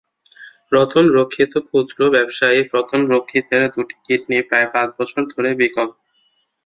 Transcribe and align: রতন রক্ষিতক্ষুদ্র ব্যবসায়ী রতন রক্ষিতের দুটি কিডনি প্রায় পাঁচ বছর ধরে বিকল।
রতন 0.71 1.05
রক্ষিতক্ষুদ্র 1.17 1.99
ব্যবসায়ী 2.15 2.59
রতন 2.73 3.01
রক্ষিতের 3.13 3.61
দুটি 3.73 3.95
কিডনি 4.05 4.37
প্রায় 4.49 4.67
পাঁচ 4.73 4.89
বছর 4.97 5.21
ধরে 5.33 5.49
বিকল। 5.61 5.87